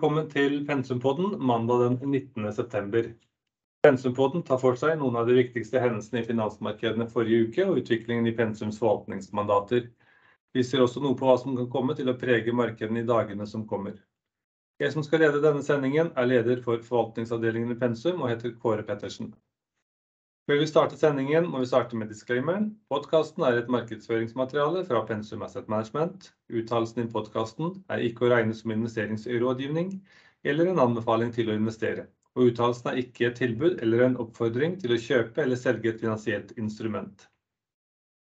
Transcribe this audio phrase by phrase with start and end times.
[0.00, 2.46] Velkommen til Pensumpodden mandag den 19.
[2.56, 3.10] september.
[3.84, 8.30] Pensumpodden tar for seg noen av de viktigste hendelsene i finansmarkedene forrige uke og utviklingen
[8.30, 9.90] i Pensums forvaltningsmandater.
[10.56, 13.44] Vi ser også noe på hva som kan komme til å prege markedene i dagene
[13.44, 13.98] som kommer.
[14.80, 18.88] Jeg som skal lede denne sendingen er leder for forvaltningsavdelingen i Pensum og heter Kåre
[18.88, 19.34] Pettersen.
[20.50, 22.64] Før vi starter sendingen må vi starte med disclaimeren.
[22.90, 26.26] Podcasten er et markedsføringsmateriale fra Pensum Asset Management.
[26.50, 29.92] Uttalelsen i podcasten er ikke å regne som investeringsrådgivning
[30.50, 34.74] eller en anbefaling til å investere, og uttalelsen er ikke et tilbud eller en oppfordring
[34.82, 37.29] til å kjøpe eller selge et finansielt instrument.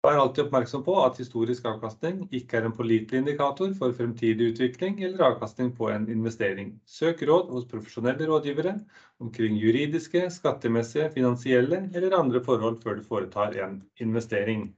[0.06, 5.02] Vær alltid oppmerksom på at historisk avkastning ikke er en pålitelig indikator for fremtidig utvikling
[5.04, 6.70] eller avkastning på en investering.
[6.88, 8.78] Søk råd hos profesjonelle rådgivere
[9.20, 14.70] omkring juridiske, skattemessige, finansielle eller andre forhold før du foretar en investering.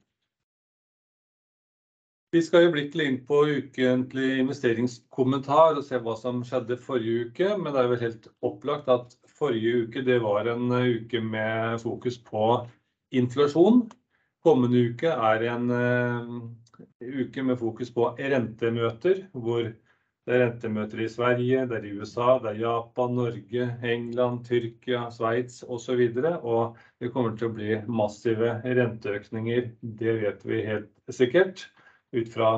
[2.34, 7.54] Vi skal øyeblikkelig inn på ukentlig investeringskommentar og se hva som skjedde forrige uke.
[7.62, 12.18] Men det er vel helt opplagt at forrige uke det var en uke med fokus
[12.18, 12.54] på
[13.12, 13.84] inflasjon.
[14.42, 15.70] Kommende uke er en
[17.02, 22.38] uke med fokus på rentemøter, hvor det er rentemøter i Sverige, det er i USA,
[22.42, 25.98] det er Japan, Norge, England, Tyrkia, Sveits og så.
[26.42, 29.72] Og det kommer til å bli massive renteøkninger.
[29.82, 31.68] Det vet vi helt sikkert
[32.14, 32.52] ut fra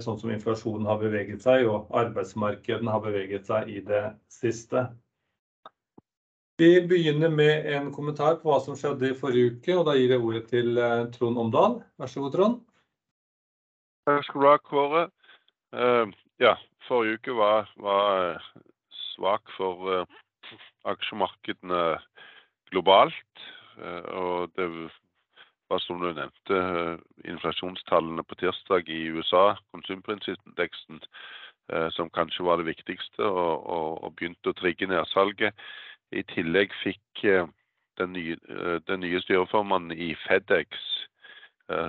[0.00, 4.86] sånn som inflasjonen har beveget seg og arbeidsmarkedene har beveget seg i det siste.
[6.60, 10.12] Vi begynner med en kommentar på hva som skjedde i forrige uke, og da gir
[10.12, 10.76] jeg ordet til
[11.14, 11.78] Trond Omdal.
[11.96, 12.58] Vær så god, Trond.
[14.06, 15.04] Takk skal du ha, Kåre.
[16.42, 16.52] Ja,
[16.84, 17.70] forrige uke var
[19.14, 20.04] svak for
[20.92, 21.82] aksjemarkedene
[22.70, 23.46] globalt.
[24.12, 24.68] Og det
[25.72, 26.58] var som du nevnte,
[27.24, 31.00] inflasjonstallene på tirsdag i USA, konsumprisindeksen,
[31.96, 35.56] som kanskje var det viktigste og begynte å trigge nedsalget.
[36.12, 37.22] I tillegg fikk
[37.98, 40.68] den nye styreformannen i FedEx,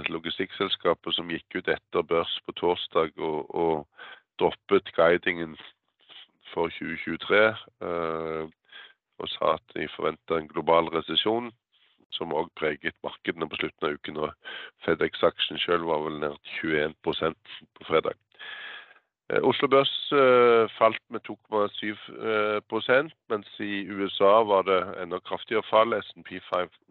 [0.07, 3.83] logistikkselskapet som gikk ut etter børs på torsdag og
[4.39, 5.57] droppet guidingen
[6.53, 7.43] for 2023.
[9.19, 11.51] Og sa at de forventa en global resesjon,
[12.13, 14.19] som òg preget markedene på slutten av uken.
[14.23, 14.31] Og
[14.85, 18.15] FedEx-aksjen selv var vel ned 21% på fredag.
[19.29, 20.09] Oslo Børs
[20.77, 25.93] falt med 2,7%, mens i USA var det enda kraftigere fall.
[25.93, 26.39] S&P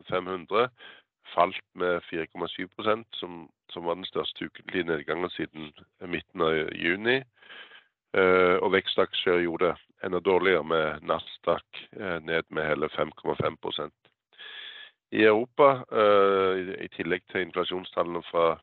[0.09, 0.69] 500
[1.34, 7.22] falt med 4,7 som, som var den største ukentlige nedgangen siden midten av juni.
[8.62, 11.84] Og vekstaksjer gjorde det enda dårligere, med Nasdaq
[12.25, 13.91] ned med hele 5,5%.
[15.12, 15.84] I Europa,
[16.81, 18.59] i tillegg til inflasjonstallene fra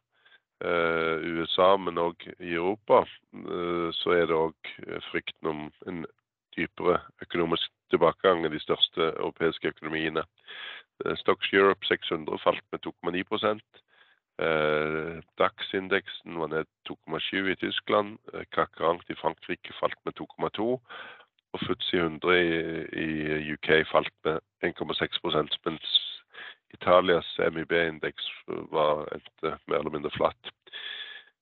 [0.62, 3.04] USA, men også i Europa,
[3.96, 6.06] så er det også frykten om en
[6.58, 10.24] dypere økonomisk tilbakegang i de største europeiske økonomiene.
[11.16, 13.62] Stocks Europe 600 falt med 2,9%.
[15.40, 18.18] DAX-indeksen var ned 2,7% i Tyskland.
[18.56, 20.60] 40 i Frankrike falt med 2,2%,
[21.54, 22.40] og FTSE 100
[22.94, 26.09] i UK falt med 1,6%, mens
[26.74, 29.08] Italias MIB-indeks var
[29.68, 30.52] mer eller mindre flatt.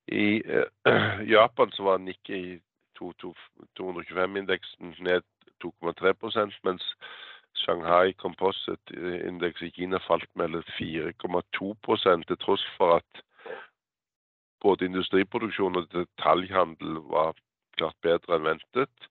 [0.07, 0.41] I
[1.35, 2.59] Japan så var Nikkei
[2.99, 5.21] 225-indeksen ned
[5.63, 6.95] 2,3%, mens
[7.53, 13.23] Shanghai Composite-indeks i Kina falt med 4,2%, til tross for at
[14.61, 17.33] både industriproduksjon og detaljhandel var
[17.77, 19.09] klart bedre enn ventet,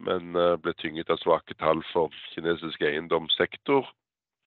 [0.00, 3.86] men ble tynget av svake tall for kinesisk eiendomssektor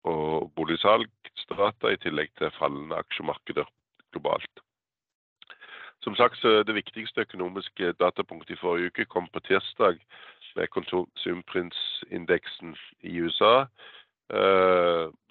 [0.04, 1.10] og boligsalg,
[1.52, 3.68] i tillegg til fallende aksjemarkeder
[4.14, 4.60] globalt.
[6.02, 10.00] Som sagt, det viktigste økonomiske datapunktet i forrige uke kom på tirsdag
[10.56, 13.66] med konsumprinsindeksen i USA,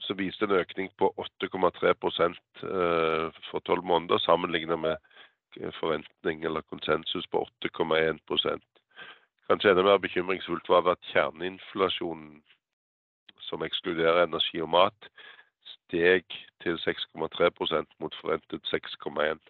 [0.01, 2.37] som viste en økning på 8,3%
[3.51, 4.97] for 12 måneder, sammenlignet med
[5.81, 8.61] forventning eller konsensus på 8,1%.
[9.49, 12.43] Kanskje enda mer bekymringsfullt var at kjerneinflasjonen,
[13.51, 15.11] som ekskluderer energi og mat,
[15.75, 16.25] steg
[16.63, 19.41] til 6,3% mot forventet 6,1%.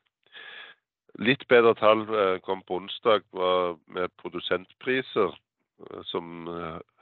[1.18, 2.04] Litt bedre tall
[2.46, 3.26] kom på onsdag
[3.90, 5.34] med produsentpriser,
[6.06, 6.46] som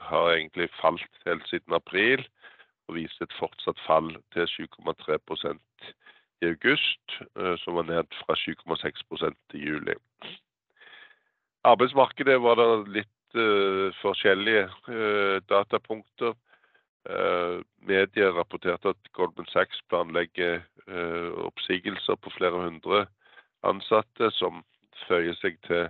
[0.09, 2.23] har egentlig falt helt siden april
[2.89, 5.61] og viste et fortsatt fall til 7,3%
[6.41, 7.19] i august,
[7.63, 9.95] som var ned fra 7,6% i juli.
[11.69, 13.39] Arbeidsmarkedet var det litt
[13.99, 14.69] forskjellige
[15.51, 16.33] datapunkter.
[17.87, 20.59] Medier rapporterte at Goldman Sachs planlegger
[21.47, 23.05] oppsigelser på flere hundre
[23.63, 24.63] ansatte, som
[25.07, 25.87] føyer seg til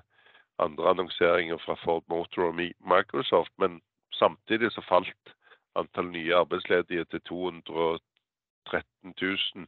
[0.60, 3.52] andre annonseringer fra Ford Motor og Microsoft.
[3.58, 3.82] Men
[4.14, 5.36] samtidig så falt
[5.80, 9.68] antall nye arbeidsledige til 213 000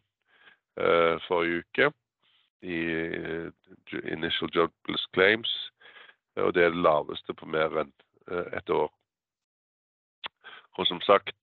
[0.78, 1.92] eh, forrige uke
[2.62, 2.80] i
[4.12, 5.72] Initial Jobless Claims.
[6.36, 7.94] Og det er det laveste på mer enn
[8.56, 8.92] et år.
[10.80, 11.36] Og som sagt,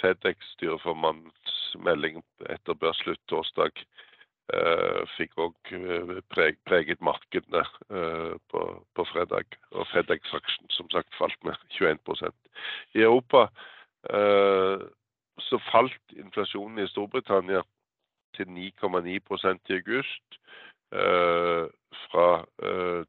[0.00, 3.82] Fedex styreformannsmelding etter børsslutt torsdag
[4.52, 9.56] Eh, fikk òg eh, preg, preget markedene eh, på, på, fredag.
[9.72, 12.28] Og Fedex-aksjen som sagt falt med 21%
[12.94, 13.48] I Europa
[15.40, 17.62] så falt inflasjonen i Storbritannia
[18.36, 20.36] til 9,9% i august.
[22.10, 22.44] fra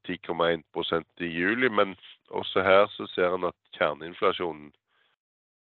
[0.07, 1.67] 10,1% i juli.
[1.67, 1.97] Men
[2.29, 4.71] også her så ser en at kjerneinflasjonen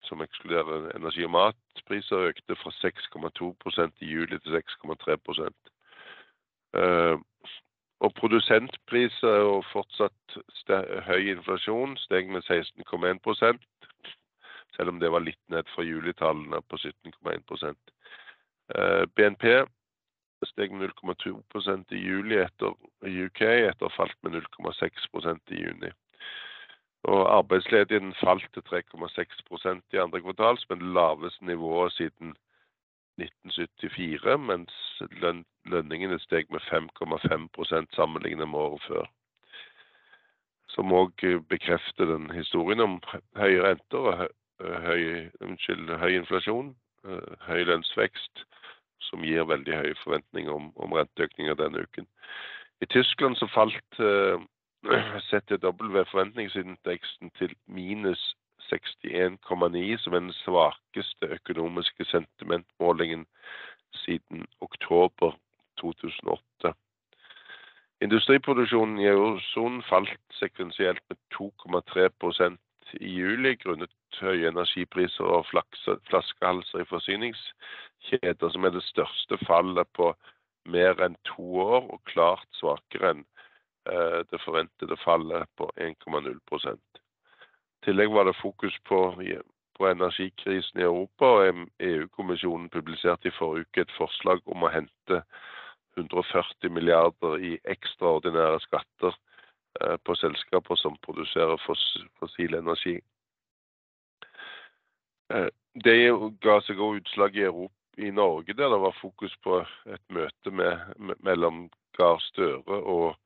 [0.08, 5.50] som ekskluderer energi- og matpriser, økte fra 6,2% i juli til 6,3
[6.74, 7.16] eh,
[8.04, 10.38] Og produsentpriser og fortsatt
[11.06, 13.62] høy inflasjon steg med 16,1%
[14.76, 17.74] selv om det var litt ned fra julitallene på 17,1
[18.74, 19.46] eh, BNP
[20.44, 25.90] steg med 0,2% i juli etter UK, etter falt med 0,6% i juni.
[27.04, 32.36] Og arbeidsledigheten falt til 3,6% i andre kvartal, som er det laveste nivået siden
[33.20, 39.04] 1974, mens løn lønningene steg med 5,5% sammenlignet med året før.
[40.68, 42.98] Som òg bekrefter den historien om
[43.36, 44.26] høye renter og
[44.60, 46.74] høy, unnskyld, høy inflasjon,
[47.04, 48.44] eh, høy lønnsvekst,
[49.00, 52.06] som gir veldig høye forventninger om, om renteøkninger denne uken.
[52.80, 54.00] I Tyskland så falt
[54.84, 58.36] eh, W forventningsindeksen til minus
[58.72, 63.26] 61,9, som er den svakeste økonomiske sentimentmålingen
[63.94, 65.36] siden oktober
[65.80, 66.74] 2008.
[68.00, 72.56] Industriproduksjonen i eurosonen falt sekvensielt med 2,3%
[73.00, 73.90] i juli grunnet
[74.20, 75.46] høye energipriser og
[76.10, 80.12] flaskehalser i forsyningskjeder, som er det største fallet på
[80.70, 83.24] mer enn to år og klart svakere enn
[84.30, 86.38] det forventede fallet på 1,0
[86.72, 89.22] I tillegg var det fokus på,
[89.78, 95.20] på energikrisen i Europa, og EU-kommisjonen publiserte i forrige uke et forslag om å hente
[95.98, 99.12] 140 milliarder i ekstraordinære skatter
[99.80, 102.96] eh, på selskaper som produserer fossil energi.
[105.32, 105.50] Eh,
[105.84, 105.98] det
[106.42, 110.50] ga seg også utslag i, Europa, i Norge, der det var fokus på et møte
[110.50, 113.23] med, mellom Gahr Støre og Eh,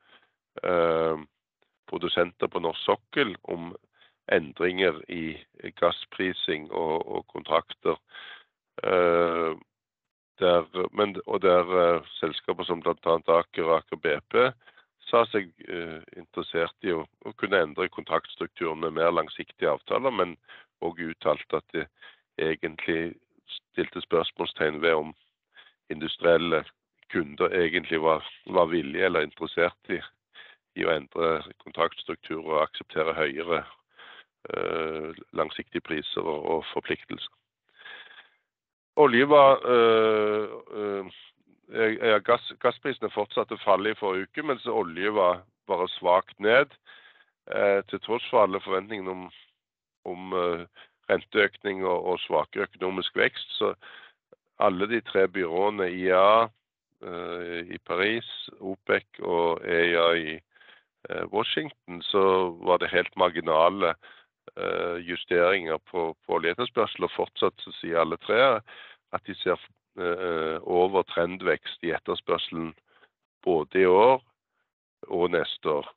[1.88, 3.70] produsenter på norsk sokkel om
[4.32, 5.38] endringer i
[5.80, 7.96] gassprising og, og kontrakter.
[8.84, 9.54] Eh,
[10.38, 12.94] der, men, og der uh, selskaper som bl.a.
[13.38, 14.36] Aker og Aker BP
[15.08, 15.48] sa seg
[16.14, 20.36] interessert i å, å, kunne endre kontraktstrukturen med mer langsiktige avtaler, men
[20.84, 21.86] òg uttalte at de
[22.38, 23.16] egentlig
[23.50, 25.10] stilte spørsmålstegn ved om
[25.90, 26.62] industrielle
[27.10, 29.98] kunder egentlig var, var villige eller interessert i
[30.78, 33.62] i å endre kontraktstruktur og akseptere høyere
[34.54, 37.34] eh, langsiktige priser og, og, forpliktelser.
[38.98, 41.06] Olje var eh,
[41.70, 46.74] eh, gass, Gassprisene fortsatte å falle i forrige uke, mens olje var bare svakt ned.
[47.48, 49.28] Eh, til tross for alle forventningene om,
[50.08, 50.66] om uh,
[51.08, 53.54] renteøkning og, og svakere økonomisk vekst.
[53.56, 53.72] Så
[54.60, 60.47] alle de tre byråene, IA uh, i Paris, OPEC og EIA i Eh,
[61.32, 63.94] Washington, så var det helt marginale
[64.56, 67.06] eh, justeringer på, på oljeetterspørsel.
[67.08, 68.40] Og fortsatt så sier alle tre
[69.16, 69.56] at de ser
[70.00, 72.74] eh, over trendvekst i etterspørselen
[73.46, 74.20] både i år
[75.08, 75.90] og neste år.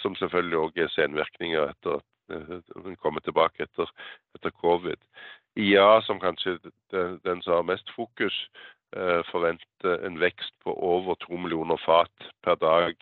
[0.00, 3.90] Som selvfølgelig òg er senvirkninger etter at den kommer tilbake etter,
[4.38, 5.00] etter covid.
[5.60, 6.56] IA, som kanskje
[6.94, 8.36] den, den som har mest fokus,
[9.28, 12.94] forventer en vekst på over to millioner fat per dag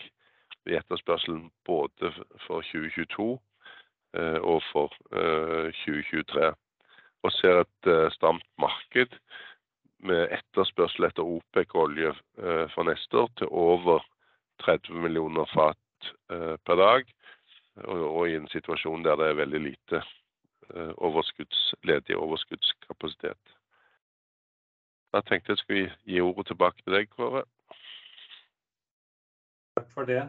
[0.66, 2.12] i etterspørselen både
[2.46, 3.38] for 2022
[4.14, 6.46] eh, og for 2023.
[6.46, 6.54] Eh,
[7.22, 9.18] og ser et eh, stramt marked
[10.02, 12.10] med etterspørsel etter OPEC-olje
[12.74, 14.02] for neste år til over
[14.64, 16.08] 30 millioner fat
[16.66, 17.06] per dag.
[17.86, 20.02] Og i en situasjon der det er veldig lite
[20.98, 23.54] overskudds, ledig overskuddskapasitet.
[25.14, 27.46] Da tenkte jeg skulle gi ordet tilbake til deg, Kåre.
[29.78, 30.24] Takk for det.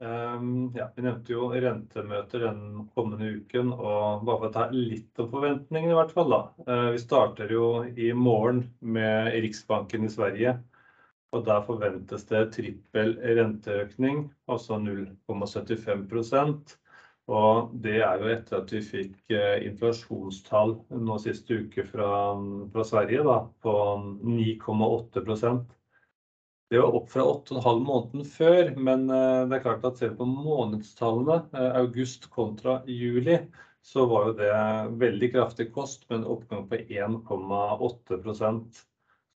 [0.00, 5.22] Um, ja, vi nevnte jo rentemøter den kommende uken, og bare for å ta litt
[5.22, 6.32] om forventningene i hvert fall.
[6.32, 6.40] da.
[6.68, 10.58] Uh, vi starter jo i morgen med Riksbanken i Sverige.
[11.34, 16.76] og der forventes det trippel renteøkning, altså 0,75%
[17.26, 19.32] og det er jo etter at vi fikk
[19.66, 22.10] inflasjonstall nå siste uke fra,
[22.70, 23.72] fra Sverige da, på
[24.22, 25.24] 9,8
[26.68, 30.26] det var opp fra 8,5 måneden før, men eh, det er klart at ser på
[30.26, 33.38] månedstallene, eh, august kontra juli,
[33.86, 34.50] så var jo det
[34.98, 38.82] veldig kraftig kost med en oppgang på 1,8%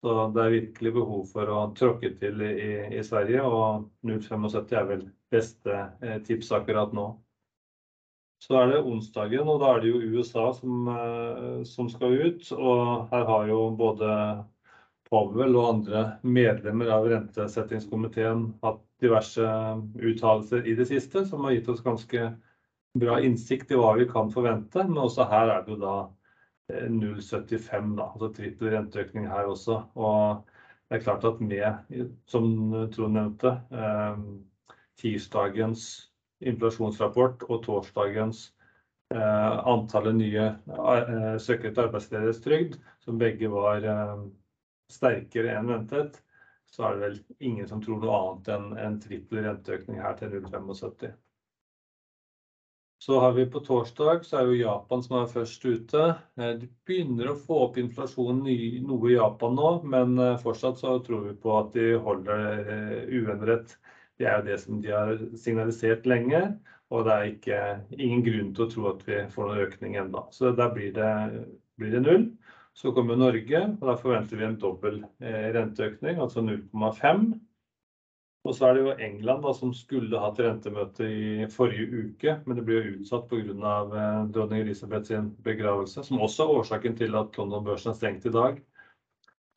[0.01, 4.91] Så det er virkelig behov for å tråkke til i, i Sverige, og 0,75 er
[4.95, 7.11] vel beste eh, tips akkurat nå.
[8.41, 10.87] Så er det onsdagen, og da er det jo USA som,
[11.67, 12.45] som skal ut.
[12.55, 14.07] Og her har jo både
[15.09, 19.47] Powell og andre medlemmer av rentesettingskomiteen hatt diverse
[19.97, 22.29] uttalelser i det siste, som har gitt oss ganske
[22.99, 24.85] bra innsikt i hva vi kan forvente.
[24.89, 25.97] Men også her er det jo da
[26.69, 29.81] 0,75, eh, da, altså trippel renteøkning her også.
[29.97, 30.45] Og
[30.89, 32.53] det er klart at med, som
[32.95, 34.23] Trond nevnte, eh,
[34.99, 35.89] tirsdagens
[36.49, 38.49] inflasjonsrapport og torsdagens
[39.15, 40.51] eh, antallet nye
[41.41, 43.87] søkere til arbeidsledighetstrygd, som begge var
[44.93, 46.21] sterkere enn ventet,
[46.71, 47.19] så er det vel
[47.51, 51.17] ingen som tror noe annet enn en trippel renteøkning her til 0,75.
[53.01, 56.01] Så har vi på torsdag, så er jo Japan som er først ute.
[56.37, 58.43] Eh, de begynner å få opp inflasjonen
[58.89, 63.13] noe i Japan nå, men eh, fortsatt så tror vi på at de holder eh,
[63.21, 63.77] uendret.
[64.19, 66.43] Det er jo det som de har signalisert lenge,
[66.91, 67.61] og det er ikke,
[67.95, 70.25] ingen grunn til å tro at vi får noen økning ennå.
[70.35, 71.13] Så der blir det,
[71.79, 72.27] blir det null.
[72.79, 77.25] Så kommer Norge, og da forventer vi en dobbel eh, renteøkning, altså 0,5.
[78.47, 82.57] Og så er det jo England da, som skulle hatt rentemøte i forrige uke, men
[82.57, 83.51] det blir jo utsatt pga.
[83.51, 88.35] Eh, dronning Elisabeth sin begravelse, som også er årsaken til at London-børsen er stengt i
[88.39, 88.63] dag.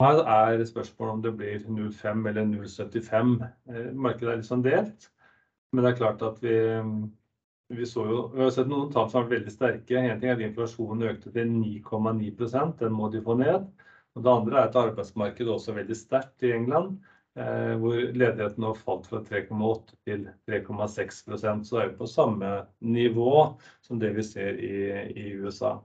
[0.02, 3.36] Her er spørsmålet om det blir 0,5 eller 0,75.
[3.70, 5.12] Eh, markedet er litt sånn delt,
[5.72, 6.58] men det er klart at vi
[7.72, 9.98] vi, jo, vi, har sett noen tall som har vært veldig sterke.
[10.00, 13.68] En ting er at inflasjonen økte til 9,9 den må de få ned.
[14.16, 16.98] Og det andre er at arbeidsmarkedet også er veldig sterkt i England,
[17.40, 22.52] eh, hvor ledigheten nå falt fra 3,8 til 3,6% Så er jo på samme
[22.84, 23.36] nivå
[23.86, 24.74] som det vi ser i,
[25.16, 25.78] i USA.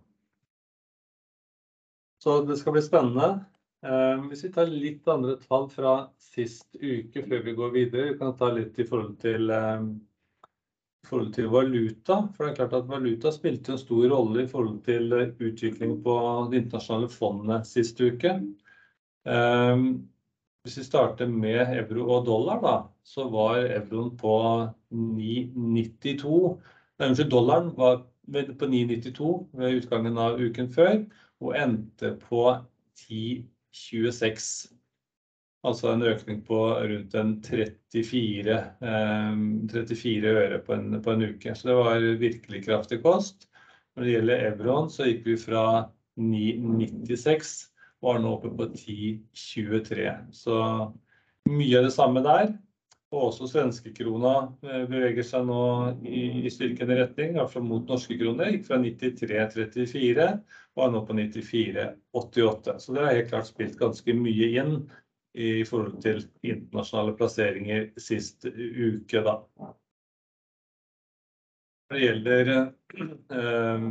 [2.19, 3.45] Så det skal bli spennende.
[3.87, 8.19] Eh, hvis vi tar litt andre tall fra sist uke før vi går videre, vi
[8.19, 9.85] kan ta litt i forhold til eh,
[11.06, 12.18] forhold til valuta.
[12.34, 16.16] For det er klart at valuta spilte en stor rolle i forhold til utvikling på
[16.50, 18.34] det internasjonale fondet sist uke.
[19.26, 19.86] Ehm,
[20.66, 24.34] hvis vi starter med euro og dollar, da, så var euroen på
[24.90, 26.56] 9,92.
[26.98, 28.00] Unnskyld, dollaren var
[28.32, 30.96] på 9,92 ved utgangen av uken før,
[31.40, 32.42] og endte på
[32.98, 34.75] 10,26.
[35.66, 38.56] Altså en økning på rundt en 34,
[38.87, 39.38] eh,
[39.73, 41.54] 34 øre på en, på en, uke.
[41.54, 43.49] Så det var virkelig kraftig kost.
[43.96, 45.64] Når det gjelder euroen, så gikk vi fra
[46.20, 47.56] 9,96
[48.04, 50.06] og er nå oppe på 10,23.
[50.37, 50.61] Så
[51.50, 52.52] mye av det samme der.
[53.14, 54.35] Og også svenskekrona
[54.66, 55.61] eh, beveger seg nå
[56.06, 58.52] i styrkende retning, iallfall mot norske kroner.
[58.52, 60.28] Gikk fra 93,34
[60.76, 62.78] og er nå på 94,88.
[62.82, 64.75] Så det har helt klart spilt ganske mye inn
[65.37, 69.21] i forhold til internasjonale plasseringer sist uke.
[69.23, 69.37] Da.
[71.87, 73.88] Når det gjelder eh,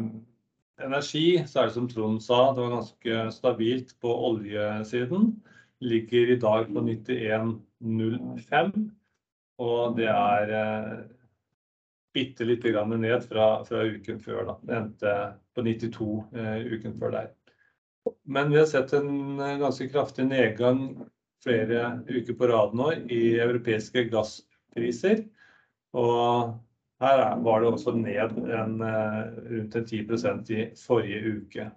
[0.84, 5.36] energi, så er det som Trond sa, det var ganske stabilt på oljesiden.
[5.86, 8.74] Ligger i dag på 91,05.
[9.64, 10.96] Og det er eh,
[12.16, 14.44] bitte lite grann ned fra, fra, uken før.
[14.50, 14.56] Da.
[14.64, 15.16] Det endte
[15.56, 17.34] på 92 eh, uken før der.
[18.24, 20.88] Men vi har sett en eh, ganske kraftig nedgang
[21.46, 25.24] flere uker på rad nå i europeiske gasspriser.
[25.96, 26.56] Og
[27.04, 31.72] her var det også ned en, eh, rundt en 10% i forrige uke.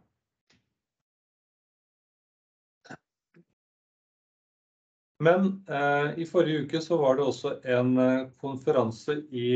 [5.18, 9.50] Men eh, i forrige uke så var det også en eh, konferanse i,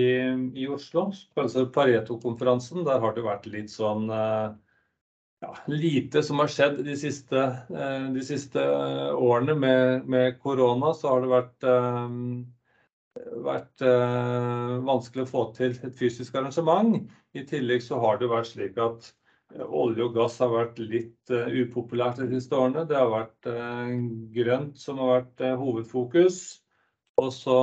[0.58, 2.82] i Oslo, altså Pareto-konferansen.
[2.88, 4.48] Der har det vært litt sånn eh,
[5.42, 7.40] ja, lite som har skjedd de siste,
[7.74, 8.62] eh, de siste
[9.18, 10.92] årene med, med, korona.
[10.94, 17.10] Så har det vært, eh, vært eh, vanskelig å få til et fysisk arrangement.
[17.34, 19.10] I tillegg så har det vært slik at
[19.66, 22.86] olje og gass har vært litt upopulært de siste årene.
[22.88, 23.48] Det har vært
[24.32, 26.38] grønt som har vært hovedfokus.
[27.20, 27.58] Og så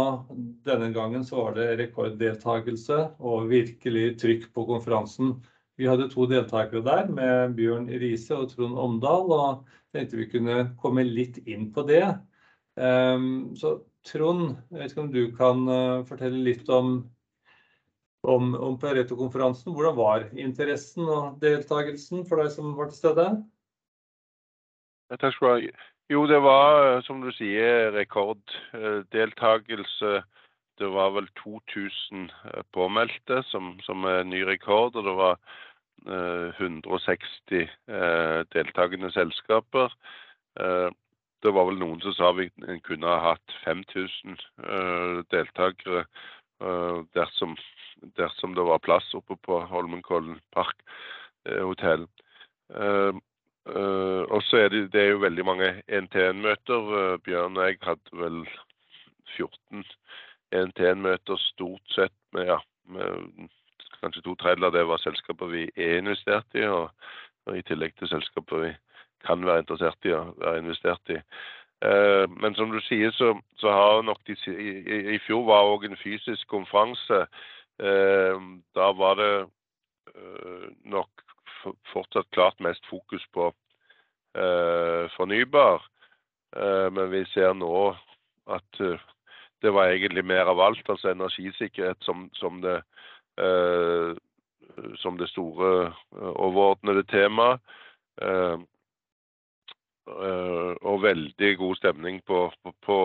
[0.68, 5.40] denne gangen så var det rekorddeltakelse og virkelig trykk på konferansen.
[5.80, 9.62] Vi hadde to deltakere der med Bjørn Riise og Trond Omdal, og
[9.96, 12.04] tenkte vi kunne komme litt inn på det.
[12.76, 17.10] Um, så Trond, jeg vet ikke om du kan uh, fortelle litt om,
[18.28, 19.74] om, om Pareto-konferansen.
[19.76, 23.44] Hvordan var interessen og deltakelsen for deg som var til stede?
[25.16, 25.74] Takk skal du ha.
[26.10, 30.24] Jo, det var som du sier rekorddeltakelse.
[30.80, 32.32] Det var vel 2000
[32.74, 34.96] påmeldte, som, som er ny rekord.
[34.96, 35.38] Og det var
[36.10, 39.94] 160 eh, eh, deltakende selskaper.
[40.60, 40.90] Eh,
[41.44, 42.50] det var vel noen som sa vi
[42.84, 44.36] kunne ha hatt 5000
[45.32, 46.04] deltakere
[47.16, 47.54] dersom,
[48.20, 50.76] dersom, det var plass oppe på Holmenkollen park
[51.48, 52.04] hotell.
[52.76, 57.16] og så er det, det er jo veldig mange NTN-møter.
[57.24, 58.44] Bjørn og jeg hadde vel
[59.38, 59.88] 14
[60.52, 63.48] NTN-møter stort sett med, ja, med
[64.00, 66.90] Kanskje to tredjedeler av det var selskaper vi er investert i, og,
[67.48, 68.74] og, i tillegg til selskaper vi
[69.26, 71.20] kan være interessert i og være investert i.
[71.88, 74.70] Eh, men som du sier, så, så har nok de i,
[75.16, 77.26] i fjor var òg en fysisk konferanse.
[77.80, 79.34] Eh, da var det
[80.16, 81.26] eh, nok
[81.92, 83.52] fortsatt klart mest fokus på
[84.40, 85.84] eh, fornybar.
[86.56, 87.90] Eh, men vi ser nå
[88.50, 88.84] at
[89.62, 92.80] det var egentlig mer av alt, altså energisikkerhet som, som det
[94.96, 97.60] som det store eh, overordnede temaet.
[98.22, 98.58] Eh,
[100.82, 102.98] og veldig god stemning på, på, på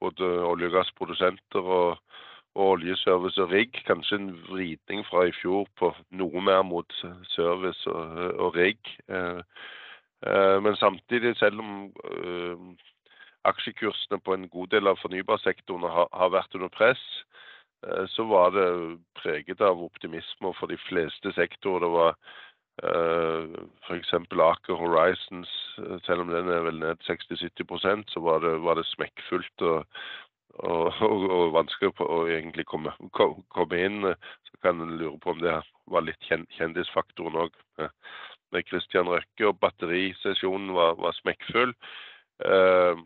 [0.00, 2.02] både olje- og gassprodusenter og,
[2.54, 3.80] og oljeservice og rigg.
[3.86, 6.92] Kanskje en vridning fra i fjor på noe mer mot
[7.32, 8.92] service og, og rigg.
[10.60, 12.76] Men samtidig, selv om
[13.48, 17.19] aksjekursene på en god del av fornybarsektoren har, har vært under press, Eh,
[18.12, 18.68] så var det
[19.16, 21.80] preget av optimisme for de fleste sektorer.
[21.80, 22.16] Det var
[22.84, 24.12] uh, f.eks.
[24.14, 28.86] Aker Horizons, eh, selv om den er vel ned 60-70% så var det, var det
[28.90, 29.84] smekkfullt og,
[30.58, 34.10] og, og, og vanskelig å egentlig komme, komme, inn.
[34.48, 35.56] Så kan en lure på om det
[35.90, 37.56] var litt kjendisfaktoren òg,
[38.50, 39.48] med Christian Røkke.
[39.48, 41.74] Og batterisesjonen var, var smekkfull.
[42.44, 43.00] Eh,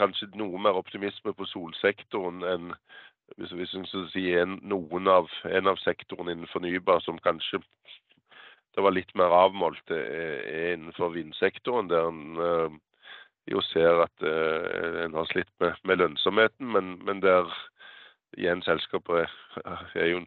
[0.00, 2.74] kanskje noe mer optimisme på solsektoren enn
[3.36, 7.62] hvis, hvis en skal si en, noen av, en av sektorene innen fornybar som kanskje
[8.76, 12.76] det var litt mer avmålt, er innenfor vindsektoren, der en uh,
[13.50, 17.50] jo ser at uh, en har slitt med, med lønnsomheten, men, men, der
[18.38, 19.34] igjen selskapet er,
[19.98, 20.22] er jo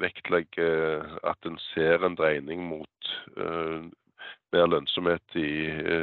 [0.00, 3.84] vektlegger at en ser en dreining mot uh,
[4.50, 5.52] mer lønnsomhet i,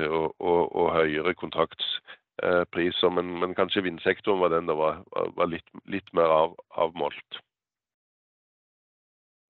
[0.08, 2.27] og, og, og, høyere kontrakts Eh,
[2.74, 5.00] priser, men, men, kanskje vindsektoren var den det var,
[5.38, 7.40] var litt, litt, mer av, avmålt.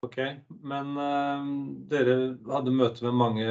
[0.05, 0.17] Ok,
[0.61, 1.47] Men uh,
[1.89, 2.15] dere
[2.51, 3.47] hadde møte med mange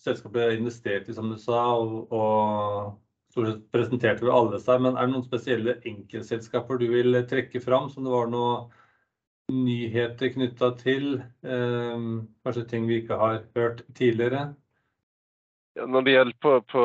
[0.00, 2.94] selskaper dere investerte i, som du sa, og, og
[3.34, 4.84] stort sett presenterte vel alle seg.
[4.84, 8.70] Men er det noen spesielle enkeltselskaper du vil trekke fram, som det var noen
[9.52, 11.18] nyheter knytta til?
[11.42, 14.52] Uh, kanskje ting vi ikke har hørt tidligere?
[15.78, 16.84] Ja, når det gjelder på, på,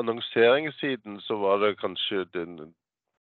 [0.00, 2.74] annonseringssiden, så var det kanskje den,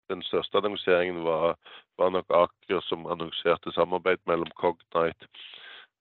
[0.09, 1.59] den største annonseringen var,
[1.99, 5.29] var, nok Aker som annonserte samarbeid mellom Cognite,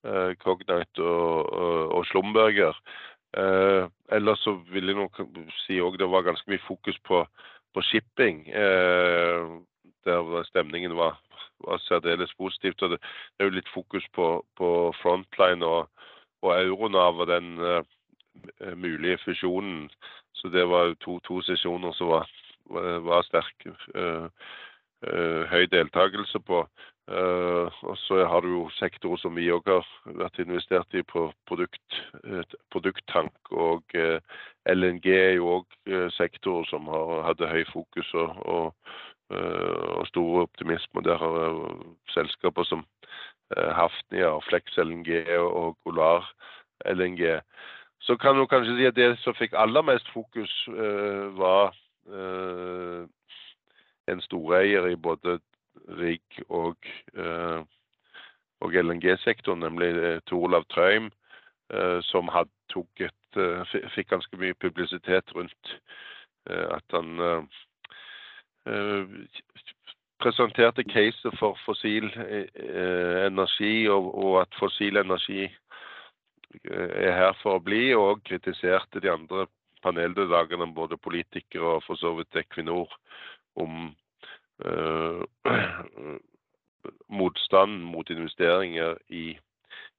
[0.08, 2.80] eh, Cognite og, og, og Slumberger.
[3.38, 5.20] Eh, ellers så vil jeg nok
[5.66, 7.26] si òg det var ganske mye fokus på,
[7.76, 8.46] på shipping.
[8.48, 9.50] Eh,
[10.08, 11.20] der stemningen var,
[11.68, 12.80] var særdeles positivt.
[12.82, 14.70] Og det, det er jo litt fokus på, på
[15.02, 15.92] Frontline og,
[16.40, 17.84] og Euronav og den eh,
[18.76, 19.90] mulige fusjonen.
[20.44, 22.30] Så det var to, to sesjoner som var,
[23.00, 23.68] var sterk.
[23.96, 24.28] Uh,
[25.08, 26.66] uh, høy deltakelse på.
[27.08, 29.88] Uh, og så har du jo sektorer som vi òg har
[30.20, 32.00] vært investert i på produkt,
[32.76, 33.36] produkttank.
[33.52, 33.96] Og
[34.76, 38.96] LNG er jo òg sektorer som har, hadde høy fokus og, og,
[39.32, 41.04] og stor optimisme.
[41.08, 41.60] Der har
[42.16, 42.84] selskaper som
[43.54, 46.32] Hafnia, Flex LNG og Golar
[46.86, 47.40] LNG
[48.04, 51.72] så kan du kanskje si at det som fikk aller mest fokus, uh, var
[52.12, 53.08] uh,
[54.12, 55.40] en storeier i både
[56.00, 56.76] rigg og,
[57.18, 57.64] uh,
[58.60, 61.12] og LNG-sektoren, nemlig Tor Olav Trøim,
[62.06, 62.50] som had,
[63.02, 63.38] et,
[63.96, 65.72] fikk ganske mye publisitet rundt
[66.46, 67.48] at han
[70.22, 75.48] presenterte caset for fossil energi, og, og at fossil energi
[76.64, 79.48] er her for å bli, og kritiserte de andre
[79.84, 82.92] paneldeltakerne, både politikere og for så vidt Equinor,
[83.60, 83.94] om
[84.66, 85.24] øh,
[87.20, 89.26] motstanden mot investeringer i,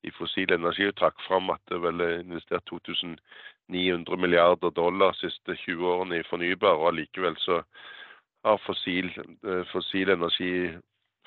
[0.02, 0.88] i, fossil energi.
[0.88, 6.20] Og trakk fram at det vel er investert 2900 milliarder dollar de siste 20 årene
[6.20, 7.62] i fornybar, og allikevel så
[8.44, 9.08] har fossil,
[9.72, 10.74] fossil energi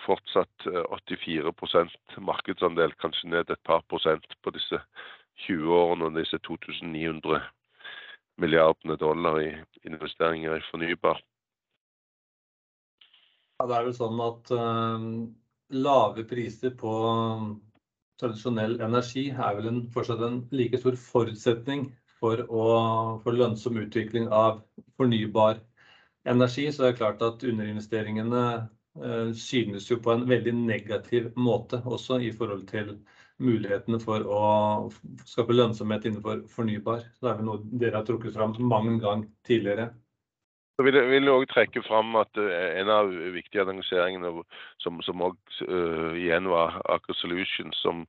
[0.05, 4.77] fortsatt 84% markedsandel, kanskje ned et par prosent på disse
[5.45, 7.41] 20 årene og disse 2900
[8.41, 9.52] milliardene dollar i
[9.88, 11.21] investeringer i fornybar.
[13.58, 15.06] Ja, det er vel sånn at uh,
[15.73, 16.93] lave priser på
[18.21, 21.88] tradisjonell energi er vel en, fortsatt en like stor forutsetning
[22.21, 22.67] for å
[23.23, 24.62] få lønnsom utvikling av
[24.97, 25.62] fornybar
[26.30, 26.67] energi.
[26.71, 28.43] Så det er klart at underinvesteringene
[29.02, 32.97] uh, synes jo på en veldig negativ måte også i forhold til
[33.43, 34.41] mulighetene for å
[35.28, 37.06] skape lønnsomhet innenfor fornybar.
[37.15, 39.91] Så det er vel noe dere har trukket fram mange ganger tidligere.
[40.78, 44.30] Så vil jeg, vil også trekke fram at uh, en av viktige annonseringene
[44.84, 48.04] som, som også uh, igjen var Aker Solutions, som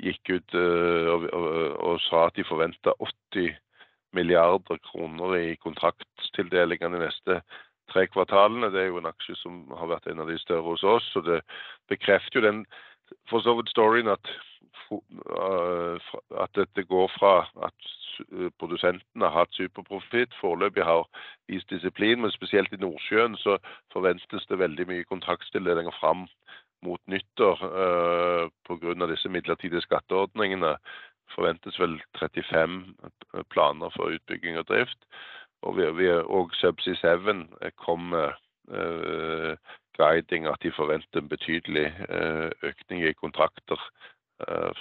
[0.00, 3.52] gikk ut uh, og, og, og, sa at de forventa 80
[4.16, 7.38] milliarder kroner i kontrakttildelingene de neste
[7.92, 8.72] tre kvartalene.
[8.72, 11.10] Det er jo en aksje som har vært en av de større hos oss.
[11.20, 11.42] og Det
[11.92, 12.64] bekrefter jo den
[13.28, 14.32] for så vidt storyen at,
[16.44, 20.34] at dette går fra at Eh, produsentene har hatt superprofitt.
[20.40, 21.06] Foreløpig har
[21.48, 23.58] vist disiplin, men spesielt i Nordsjøen så
[23.92, 26.26] forventes det veldig mye kontraktstildelinger fram
[26.84, 29.06] mot nyttår uh, pga.
[29.08, 30.76] disse midlertidige skatteordningene.
[31.34, 32.94] Forventes vel 35
[33.50, 34.98] planer for utbygging og drift.
[35.62, 37.46] Og, vi, vi, og Subsea 7
[37.80, 38.36] kom med
[38.68, 39.56] uh,
[39.96, 41.86] guiding at de forventer en betydelig
[42.62, 43.80] økning i kontrakter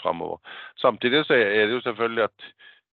[0.02, 0.40] framover.
[0.82, 2.46] Samtidig så er det jo selvfølgelig at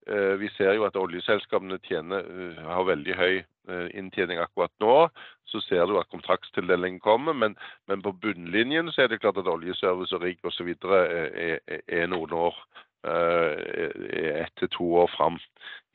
[0.07, 5.09] Eh, vi ser jo at oljeselskapene tjener, eh, har veldig høy eh, inntjening akkurat nå.
[5.47, 9.51] Så ser du at kontraktstildelingen kommer, men, men, på bunnlinjen så er det klart at
[9.51, 10.73] oljeservice og rigg osv.
[10.73, 12.57] Er, er noen år
[13.01, 15.39] ett til to år fram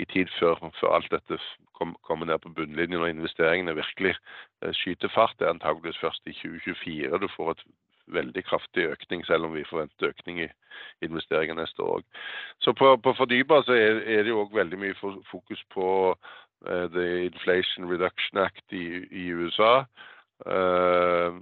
[0.02, 1.38] i tid før, før alt dette
[1.78, 4.16] kommer ned på bunnlinjen og investeringene virkelig
[4.74, 5.36] skyter fart.
[5.38, 7.64] Det er antageligvis først i 2024 du får et
[8.08, 10.50] veldig kraftig økning, selv om vi forventer økning i
[11.06, 12.04] investeringer neste år.
[12.60, 14.98] Så på, på fornybar så er, er det jo òg veldig mye
[15.32, 19.84] fokus på uh, The Inflation Reduction Act i, i USA.
[20.46, 21.42] Uh,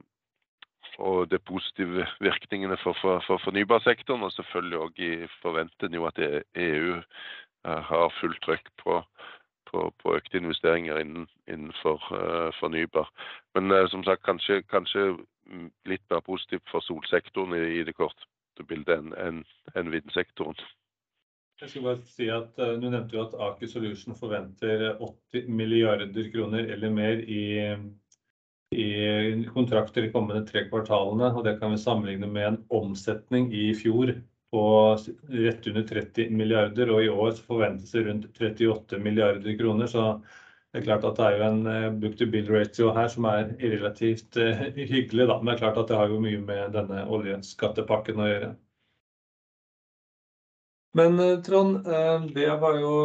[1.01, 4.23] og de positive virkningene for, for, for fornybarsektoren.
[4.23, 9.01] Og selvfølgelig òg forventer en at EU uh, har fullt trøkk på,
[9.73, 11.99] på, på økte investeringer innen, innenfor
[12.59, 13.09] fornybar.
[13.57, 15.15] Men som sagt, kanskje, kanskje
[15.89, 19.43] litt mer positivt for solsektoren i, i det korte bildet enn en,
[19.75, 20.57] en vindsektoren.
[21.61, 26.29] Jeg skulle bare si at uh, Du nevnte jo at Aker Solution forventer 80 milliarder
[26.33, 27.45] kroner eller mer i,
[28.73, 28.87] i
[29.53, 31.31] kontrakter de kommende tre kvartalene.
[31.31, 34.15] og Det kan vi sammenligne med en omsetning i fjor
[34.53, 34.63] på
[35.33, 36.91] rett under 30 milliarder.
[36.93, 39.87] og I år forventes det rundt 38 milliarder kroner.
[39.89, 40.21] så
[40.73, 43.27] det er klart at det er jo en eh, book to bill ratio her som
[43.29, 44.61] er relativt uh,
[44.93, 45.35] hyggelig, da.
[45.37, 48.49] Men det er klart at det har jo mye med denne oljeskattepakken å gjøre.
[50.97, 51.85] Men uh, Trond,
[52.33, 52.95] det var jo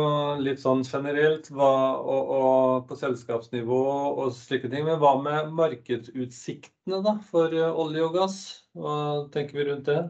[0.41, 3.83] litt sånn generelt hva, og, og på selskapsnivå
[4.25, 4.89] og slike ting.
[4.89, 8.41] Men hva med markedsutsiktene da, for olje og gass?
[8.81, 8.97] Hva
[9.37, 10.03] tenker vi rundt det?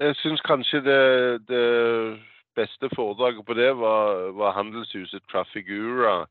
[0.00, 2.22] Jeg syns kanskje det, det,
[2.56, 6.26] beste foredraget på det var, var handelshuset Trafigura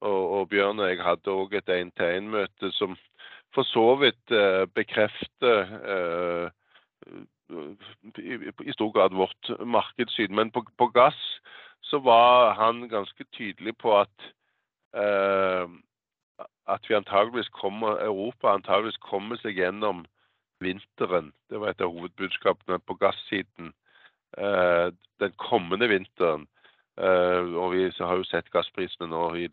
[0.00, 2.96] og, og Bjørn og jeg hadde òg et én-til-én-møte som
[3.54, 5.58] for så vidt eh, bekrefter
[5.94, 6.50] eh,
[8.18, 8.34] i,
[8.66, 10.34] i, stor grad vårt markedssyn.
[10.34, 11.18] Men på, på, gass
[11.82, 14.30] så var han ganske tydelig på at
[14.94, 15.66] eh,
[16.68, 20.04] at vi antageligvis kommer, Europa antageligvis kommer seg gjennom
[20.60, 21.32] vinteren.
[21.50, 23.72] Det var et av hovedbudskapene på gassiden.
[24.38, 24.88] Eh,
[25.20, 26.46] den kommende vinteren.
[26.98, 29.44] Uh, og vi har jo sett gassprisene nå i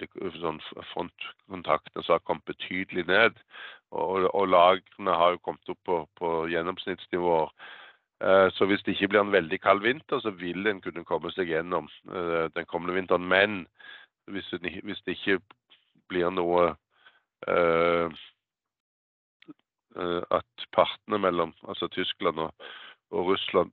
[0.41, 0.58] sånn
[0.94, 3.38] frontkontaktene som har kommet betydelig ned.
[3.94, 7.52] Og, og lagrene har jo kommet opp på, på gjennomsnittsnivåer.
[8.24, 11.30] Uh, så hvis det ikke blir en veldig kald vinter, så vil en kunne komme
[11.36, 11.89] seg gjennom
[12.58, 13.30] den kommende vinteren.
[13.30, 13.62] Men
[14.26, 14.50] hvis
[15.06, 15.38] det ikke
[16.10, 16.72] blir noe
[19.96, 22.66] at partene mellom altså Tyskland og,
[23.16, 23.72] og Russland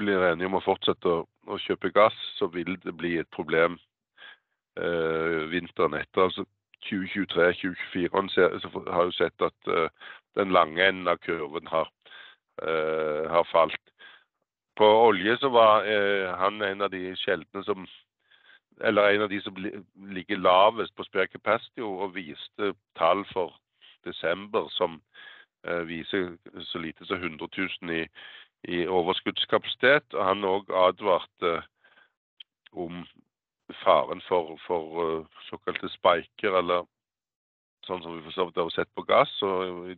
[0.00, 3.78] blir enige om å fortsette å, å kjøpe gass, så vil det bli et problem
[4.80, 6.26] eh, vinteren etter.
[6.28, 6.46] altså
[6.88, 9.88] 2023-2024 så har jo sett at eh,
[10.38, 11.90] den lange enden av kurven har,
[12.62, 13.80] eh, har, falt.
[14.78, 17.88] På olje så var uh, han en av de sjeldne som
[18.80, 19.56] Eller en av de som
[20.14, 23.52] ligger lavest på spare capacity, og viste tall for
[24.08, 25.02] desember som
[25.88, 27.48] viser så lite som 100
[27.82, 28.06] 000 i,
[28.68, 30.14] i overskuddskapasitet.
[30.14, 31.62] og Han òg advarte
[32.72, 33.04] om
[33.84, 36.86] faren for, for såkalte spiker, eller
[37.86, 39.32] sånn som vi for så vidt har sett på gass.
[39.46, 39.90] Og,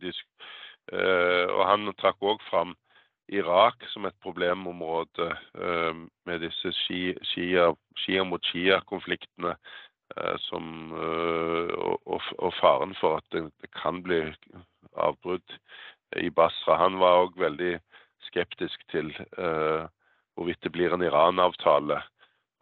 [0.93, 2.75] og han trakk òg fram
[3.31, 5.29] Irak som et problemområde
[6.27, 9.55] med disse Shia mot Shia-konfliktene.
[10.45, 14.19] Som, og, og, faren for at det, det kan bli
[14.93, 15.55] avbrudd
[16.21, 16.77] i Basra.
[16.77, 17.77] Han var òg veldig
[18.27, 19.89] skeptisk til uh,
[20.35, 22.01] hvorvidt det blir en Iran-avtale,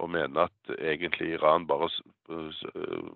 [0.01, 1.89] og mener at egentlig Iran bare
[2.31, 3.11] uh,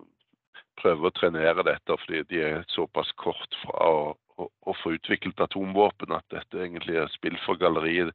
[0.80, 4.04] prøver å trenere dette fordi de er såpass kort fra å,
[4.36, 8.12] å, å, få utviklet atomvåpen at dette egentlig er spill for galleriet,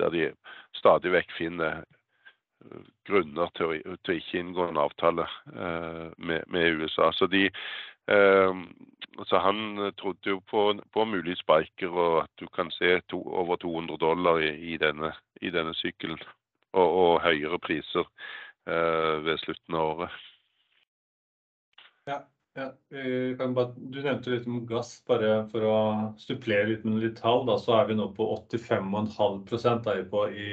[0.00, 0.30] der de
[0.78, 1.84] stadig vekk finner
[3.08, 7.08] grunner til å, til å, ikke inngå en avtale med, med USA.
[7.16, 7.48] Så de
[8.08, 8.68] Ehm,
[9.26, 13.20] så han eh, trodde jo på, på mulige spiker, og at du kan se to,
[13.20, 16.20] over 200 dollar i, i denne, i denne sykkelen.
[16.72, 18.04] Og, og, høyere priser
[18.68, 20.16] uh, ved slutten av året.
[22.06, 22.18] Ja,
[22.60, 22.66] ja.
[23.40, 24.90] Bare, du nevnte litt om gass.
[25.08, 25.78] Bare for å
[26.20, 30.50] supplere litt med litt tall, da, så er vi nå på 85,5 er i,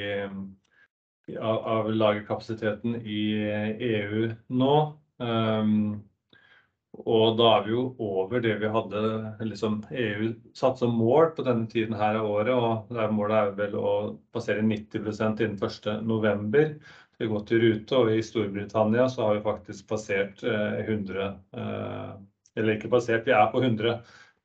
[1.34, 3.22] av, av lagerkapasiteten i
[3.90, 4.76] EU nå.
[5.18, 6.04] Um,
[7.04, 9.00] og da er vi jo over det vi hadde
[9.44, 12.54] liksom EU satt som mål på denne tiden her av året.
[12.56, 13.96] og der Målet er vel å
[14.34, 16.78] passere 90% innen 1.11.
[17.20, 22.14] Vi går til rute, og i Storbritannia så har vi faktisk passert 100 eh, eh,
[22.56, 23.92] Eller ikke passert, vi er på 100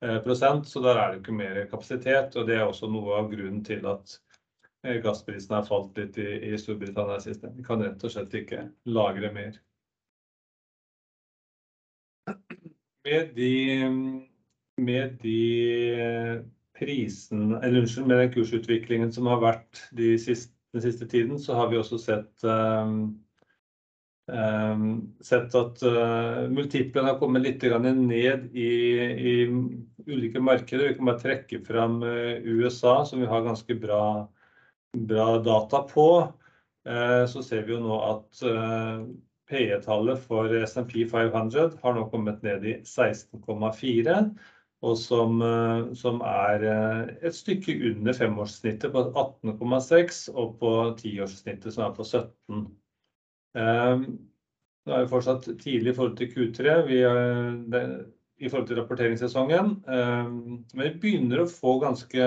[0.02, 2.36] eh, så der er det ikke mer kapasitet.
[2.36, 4.18] og Det er også noe av grunnen til at
[4.82, 7.50] gassprisene har falt litt i, i Storbritannia siste.
[7.56, 9.58] Vi kan rett og slett ikke lagre mer.
[13.04, 13.52] Med de,
[14.80, 15.40] med de
[16.80, 21.56] prisen, eller unnskyld, med den kursutviklingen som har vært de siste, den siste tiden, så
[21.58, 23.00] har vi også sett um,
[24.30, 24.84] um,
[25.24, 28.70] sett at uh, multiplen har kommet litt ned i,
[29.32, 29.34] i,
[30.06, 30.92] ulike markeder.
[30.92, 34.30] Vi kan bare trekke fram USA, som vi har ganske bra,
[34.96, 36.06] bra data på.
[36.88, 38.44] Uh, så ser vi jo nå at
[39.50, 44.16] PE-tallet for SMP 500 har nå kommet ned i 16,4,
[44.86, 50.72] og som, eh, som, er eh, et stykke under femårssnittet på 18,6 og på
[51.02, 52.62] tiårssnittet som er på 17.
[53.50, 54.04] Um,
[54.86, 57.00] nå er vi fortsatt tidlig i forhold til Q3 vi,
[57.72, 57.80] det,
[58.40, 59.74] i forhold til rapporteringssesongen.
[59.86, 60.32] Um,
[60.74, 62.26] men vi begynner å få ganske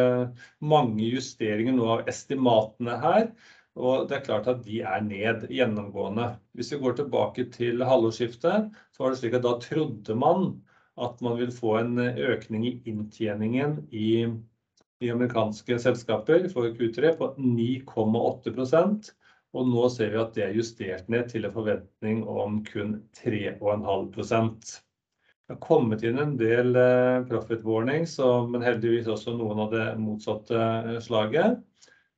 [0.63, 3.28] mange justeringer nå av estimatene her.
[3.73, 6.36] Og det er klart at de er ned gjennomgående.
[6.54, 10.52] Hvis vi går tilbake til halvårsskiftet, så var det slik at da trodde man
[11.02, 14.28] at man vil få en økning i inntjeningen i
[15.02, 19.10] de amerikanske selskaper for Q3 på 9,8%
[19.54, 24.08] og nå ser vi at det er justert ned til en forventning om kun 3,5
[25.54, 28.16] Har kommet inn en del eh, profit warnings,
[28.50, 31.60] men heldigvis også noen av det motsatte eh, slaget.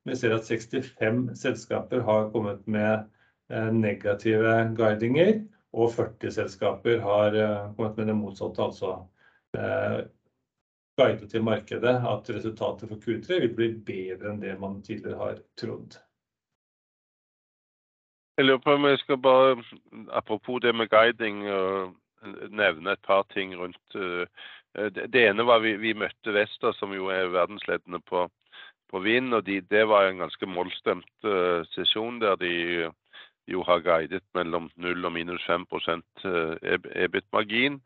[0.08, 3.04] Vi ser at 65 selskaper har kommet med
[3.52, 5.42] eh, negative guidinger,
[5.76, 7.36] og 40 selskaper har
[7.76, 8.94] kommet med det motsatte, altså
[10.96, 15.44] guidet til markedet at resultatet for Q3 vil bli bedre enn det man tidligere har
[15.60, 15.98] trodd.
[18.40, 19.60] Jeg lurer på om jeg skal bare,
[20.08, 21.44] apropos det med guiding,
[22.50, 23.98] nevne et par ting rundt
[25.12, 28.26] Det ene var vi, vi møtte Vester, som jo er verdensledende på
[28.90, 29.34] på Vind.
[29.34, 32.90] og de, Det var en ganske målstemt uh, sesjon der de
[33.46, 36.56] jo har guidet mellom 0 og minus 5 uh,
[37.04, 37.80] EBIT-margin.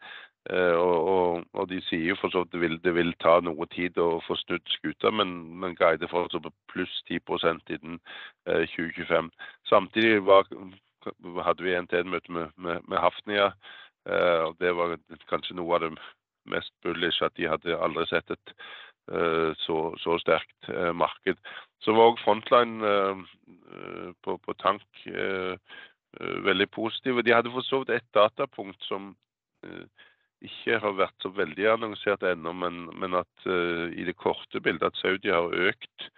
[0.50, 3.40] Uh, og, og, og, de sier jo for så vidt det vil, det vil ta
[3.44, 8.00] noe tid å få snudd skuta, men, men guider fortsatt på pluss 10% innen
[8.46, 9.28] 2025.
[9.68, 10.48] Samtidig var,
[11.44, 13.50] hadde vi NTN-møte med, med, med, Hafnia.
[14.10, 14.96] Og Det var
[15.30, 15.90] kanskje noe av det
[16.50, 18.54] mest bullish at de hadde aldri sett et
[19.10, 21.38] Eh, så, så, sterkt eh, marked.
[21.82, 23.22] Så var òg Frontline eh,
[24.22, 24.86] på, på, tank
[26.44, 27.22] veldig positive.
[27.22, 29.12] De hadde for så vidt et datapunkt som
[30.42, 34.98] ikke har vært så veldig annonsert ennå, men, men at i det korte bildet at
[34.98, 36.08] Saudi har økt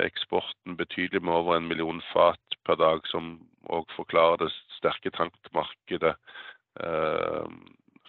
[0.00, 3.34] eksporten betydelig med over en million fat per dag, som
[3.68, 6.14] òg forklarer det sterke tankmarkedet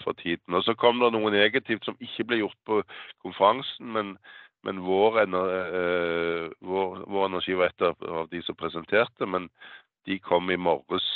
[0.03, 0.53] for tiden.
[0.53, 2.81] Og Så kom det noe negativt som ikke ble gjort på
[3.23, 4.15] konferansen, men,
[4.63, 9.25] men vår, uh, vår, vår, energi var et av de som presenterte.
[9.25, 9.49] Men
[10.07, 11.07] de kom i morges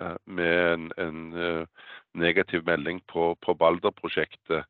[0.00, 1.66] uh, med en, en
[2.14, 4.64] negativ melding på, på Balder-prosjektet.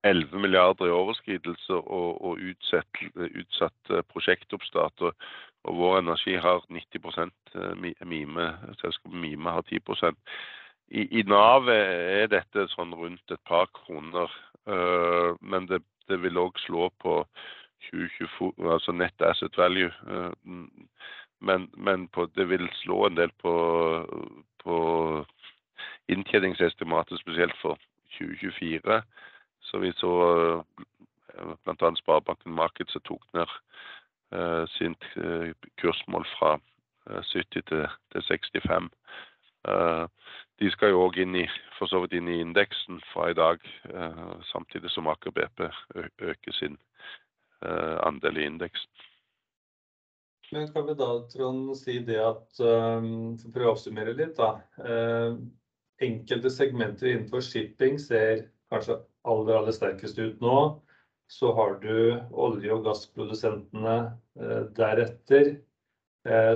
[0.00, 5.02] 11 milliarder i overskridelse og, og utsatt, utsatt prosjektoppstart.
[5.04, 5.26] Og,
[5.64, 7.32] og vår energi har 90%
[8.08, 8.46] Mime,
[8.80, 9.80] selskapet Mime har 10
[10.88, 14.30] I, i Nav er dette sånn rundt et par kroner,
[15.40, 17.24] men det, det vil òg slå på
[17.90, 19.90] 2024, altså net asset value.
[21.40, 23.54] Men, men på, det vil slå en del på,
[24.64, 24.76] på
[26.08, 27.78] inntjeningsestimatet, spesielt for
[28.18, 29.00] 2024.
[29.60, 30.12] Så vi så
[31.64, 31.92] bl.a.
[31.96, 33.48] Sparebanken Markets tok ned
[34.76, 35.06] sitt
[35.80, 36.54] kursmål fra
[37.32, 38.90] 70 til 65.
[40.60, 41.36] De skal jo òg inn
[41.78, 43.62] for så vidt inn i indeksen fra i dag,
[44.52, 45.64] samtidig som Aker BP
[46.30, 46.78] øker sin
[48.06, 48.90] andel i indeksen.
[50.52, 54.56] Men kan vi da, Trond, si det at, for å prøve å oppsummere litt da.
[56.02, 58.96] Enkelte segmenter innenfor shipping ser kanskje
[59.28, 60.56] aller, aller sterkest ut nå.
[61.30, 63.96] Så har du olje- og gassprodusentene
[64.76, 65.52] deretter.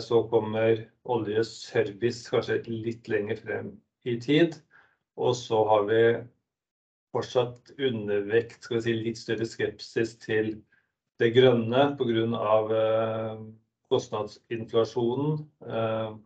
[0.02, 3.70] Så kommer oljeservice kanskje litt lenger frem
[4.04, 4.58] i tid.
[5.16, 6.02] Og så har vi
[7.14, 10.56] fortsatt undervekt, skal vi si, litt større skepsis til
[11.22, 12.74] det grønne på grunn av
[13.94, 15.44] kostnadsinflasjonen.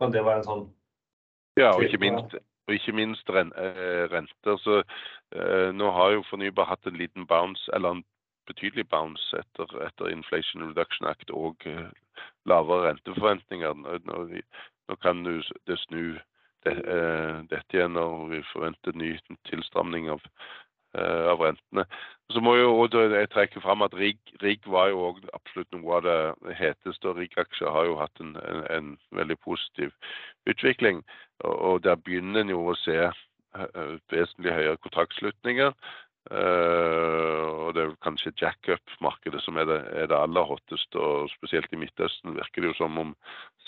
[0.01, 0.69] Kan det være en sånn?
[1.61, 4.57] Ja, og ikke minst, og ikke minst renter.
[4.65, 4.81] Så
[5.77, 8.07] nå har jo fornybar hatt en liten bounce, eller en
[8.49, 11.67] betydelig bounce etter, etter Inflation Reduction Act og
[12.49, 13.77] lavere renteforventninger.
[14.89, 16.19] Nå kan det snu
[16.65, 19.13] dette igjen når vi forventer ny
[19.49, 20.25] tilstramning av
[21.41, 21.85] rentene.
[22.33, 27.09] Så må jo jeg trekke frem at RIG var jo absolutt noe av det heteste,
[27.09, 29.95] og RIG-aksjer har jo hatt en veldig positiv
[30.49, 31.05] utvikling.
[31.45, 32.99] Og der begynner en jo å se
[34.13, 34.77] vesentlig høyere
[36.29, 37.69] kontraktsslutninger.
[37.69, 42.63] Og det er kanskje jackup-markedet som er det aller hotteste, og spesielt i Midtøsten virker
[42.63, 43.15] det jo som om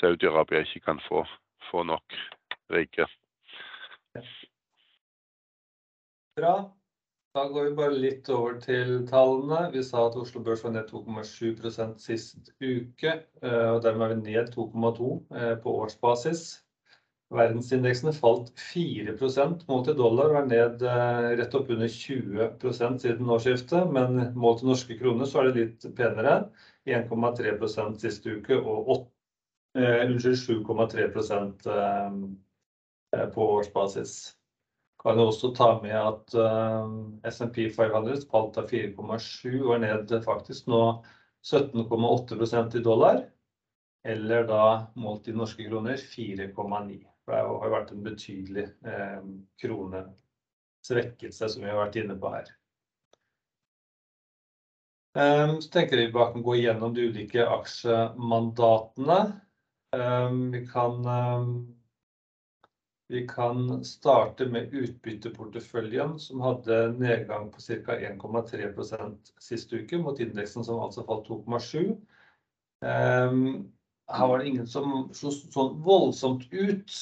[0.01, 2.17] Saudi-Arabia ikke kan få nok
[2.73, 3.07] rike.
[6.37, 6.71] Bra.
[7.31, 9.71] Da går vi bare litt over til tallene.
[9.71, 13.13] Vi sa at Oslo Børs var ned 2,7% sist uke,
[13.45, 16.65] og dermed er vi ned 2,2% på årsbasis.
[17.31, 20.83] Verdensindeksene falt 4% målt i dollar, og er ned
[21.39, 23.93] rett opp under 20% siden årsskiftet.
[23.95, 26.35] Men målt i norske kroner så er det litt penere.
[26.91, 29.07] 1,3% sist uke og
[29.79, 31.71] 7,3%
[33.37, 34.15] på årsbasis.
[35.01, 36.35] Kan jo også ta med at
[37.31, 40.83] S&P 500 falt av 4,7% og er ned faktisk nå
[41.47, 43.23] 17,8% i dollar.
[44.03, 44.65] Eller da
[44.99, 47.10] målt i norske kroner 4,9%.
[47.31, 48.63] For det har vært en betydelig
[49.63, 52.49] kronesvekkelse som vi har vært inne på her.
[55.15, 59.21] Så tenker jeg vi bare kan gå gjennom de ulike aksjemandatene.
[63.15, 67.95] Vi kan starte med utbytteporteføljen som hadde nedgang på ca.
[68.11, 71.95] 1,3% sist uke mot indeksen som altså falt 2,7%.
[74.11, 76.95] Her var det ingen som så sånn voldsomt ut.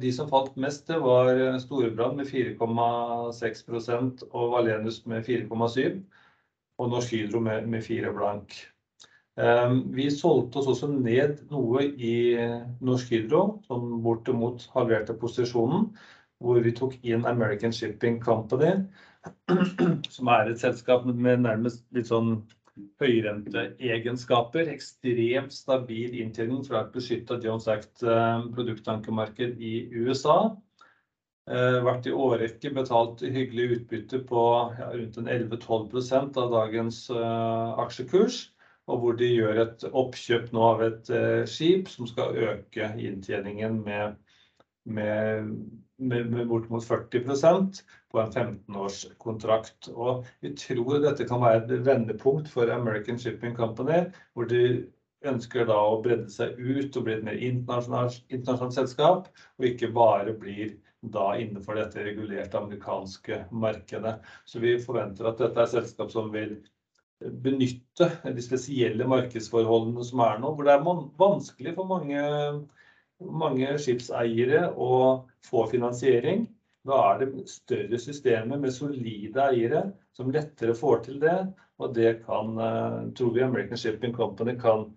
[0.00, 6.00] De som falt mest, det var Storebrand med 4,6% og Valenus med 4,7%
[6.80, 8.56] og Norsk Hydro med 4 blank.
[9.96, 12.14] Vi solgte oss også ned noe i
[12.84, 15.90] Norsk Hydro, som bortimot halverte posisjonen,
[16.40, 18.72] hvor vi tok inn American Shipping Company,
[20.14, 22.38] som er et selskap med nærmest litt sånn
[23.02, 24.70] høyrenteegenskaper.
[24.72, 28.04] Ekstremt stabil inntjening fra et beskyttet Jones Act
[28.54, 30.54] produkttankermarked i USA.
[31.50, 34.42] Vært i årrekke betalt hyggelig utbytte på
[34.78, 38.42] rundt 11-12% av dagens aksjekurs,
[38.90, 41.10] og hvor de gjør et oppkjøp nå av et
[41.50, 44.20] skip som skal øke inntjeningen med
[46.00, 49.90] bortimot 40% på en 15-årskontrakt.
[49.92, 54.02] Og vi tror dette kan være et vendepunkt for American Shipping Company,
[54.34, 54.86] hvor de
[55.28, 59.28] ønsker da å bredde seg ut og bli et mer internasjonalt selskap,
[59.58, 64.18] og ikke bare blir da innenfor dette regulerte amerikanske markedet.
[64.44, 66.58] Så vi forventer at dette er et selskap som vil
[67.44, 70.86] benytte de spesielle markedsforholdene som er nå, hvor det er
[71.20, 72.22] vanskelig for mange
[73.20, 76.46] skipseiere å få finansiering.
[76.86, 81.36] Da er det større systemer med solide eiere som lettere får til det,
[81.80, 82.56] og det kan,
[83.16, 84.88] tror vi American Shipping Company kan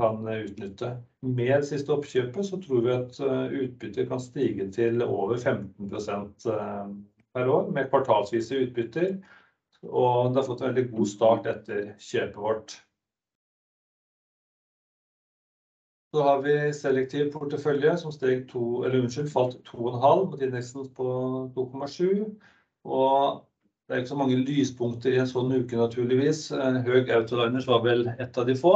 [0.00, 0.96] utnytte.
[1.26, 6.48] Med det siste oppkjøpet så tror vi at utbyttet kan stige til over 15%
[7.36, 9.16] per år med kvartalsvise utbytter,
[9.86, 12.76] og det har fått en veldig god start etter kjøpet vårt.
[16.16, 21.08] Så har vi selektiv portefølje som steg to, eller unnskyld, falt 2,5 mot indeksen på
[21.52, 22.22] 2,7.
[22.88, 23.42] Og
[23.84, 26.40] det er ikke så mange lyspunkter i en sånn uke naturligvis.
[26.86, 28.72] Høg Autoliners var vel et av de få,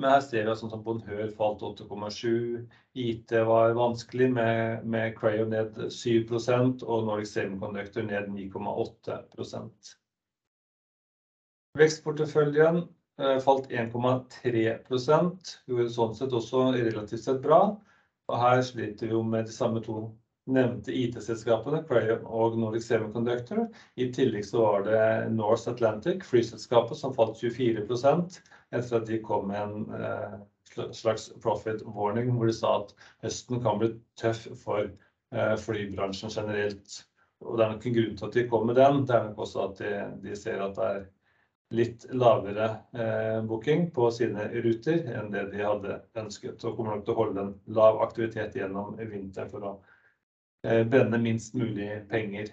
[0.00, 2.64] men her ser vi at sånn som Bonheur falt 8,7.
[2.96, 9.92] IT var vanskelig med, med Crayon ned 7% og Nordic Semiconductor ned 9,8%.
[11.84, 12.86] Vekstporteføljen
[13.44, 15.52] falt 1,3%.
[15.66, 17.60] Gjorde sånn sett også relativt sett bra.
[18.28, 20.02] Og her sliter vi jo med de samme to
[20.48, 23.66] nevnte IT-selskapene, Crayon og Nordic Semiconductor.
[24.00, 25.02] I tillegg så var det
[25.34, 28.38] North Atlantic, flyselskapet, som falt 24%
[28.72, 32.94] etter at de kom med en slags profit warning, hvor de sa at
[33.24, 34.88] høsten kan bli tøff for
[35.64, 37.02] flybransjen generelt.
[37.44, 39.04] Og det er nok en grunn til at de kom med den.
[39.08, 39.82] Det er nok også at
[40.24, 41.06] de ser at det er
[41.76, 42.68] litt lavere
[43.44, 47.44] booking på sine ruter enn det de hadde ønsket, og kommer nok til å holde
[47.44, 49.72] en lav aktivitet gjennom vinteren for å
[50.64, 52.48] brenne minst mulig penger.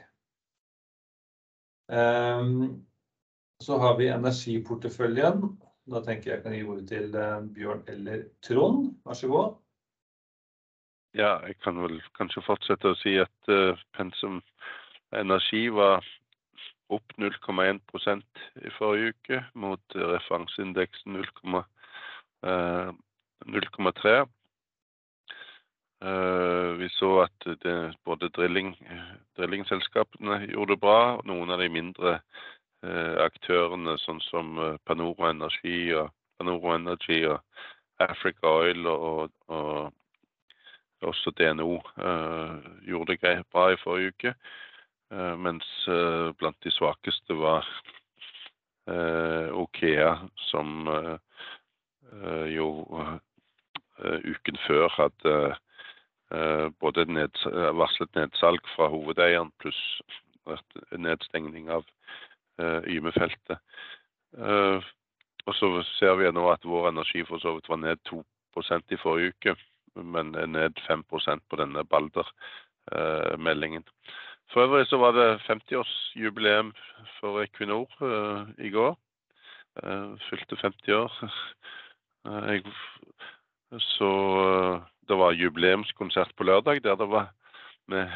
[3.63, 5.47] Så har vi energiporteføljen.
[5.87, 7.15] Da tenker jeg kan gi ordet til
[7.55, 8.91] Bjørn eller Trond.
[9.07, 9.55] Vær så god!
[11.15, 13.51] Ja, jeg kan vel kanskje fortsette å si at
[13.95, 14.41] pensum
[15.15, 16.03] energi var
[16.93, 18.21] opp 0,1%
[18.61, 21.23] i forrige uke mot referanseindeksen 0,3.
[26.79, 27.47] Vi så at
[28.05, 31.21] både drillingselskapene gjorde det bra.
[31.25, 32.19] Noen av de mindre
[33.23, 34.45] aktørene, sånn som
[34.85, 36.07] Panoro Energi og
[36.37, 37.39] Panoro Energy og
[38.03, 39.31] Africa Oil og
[41.05, 41.79] også DNO
[42.85, 44.33] gjorde det bra i forrige uke.
[45.13, 45.67] Mens
[46.39, 47.67] blant de svakeste var
[49.53, 50.15] OKEA,
[50.49, 50.89] som
[52.49, 52.69] jo
[54.25, 55.35] uken før hadde
[56.81, 57.05] både
[57.77, 60.01] varslet nedsalg fra hovedeieren, pluss
[60.97, 61.85] nedstengning av
[62.89, 63.61] Yme-feltet.
[65.45, 69.01] Og så ser vi nå at Vår Energi for så vidt var ned 2% i
[69.01, 69.55] forrige uke,
[70.01, 72.27] men ned 5% på denne Balder
[73.37, 73.85] meldingen.
[74.55, 76.69] For øvrig så var det 50-årsjubileum
[77.19, 77.89] for Equinor
[78.57, 78.93] i går.
[80.29, 81.11] Fylte femti år.
[83.79, 84.09] Så
[85.07, 87.33] det var jubileumskonsert på lørdag, der det var
[87.87, 88.07] med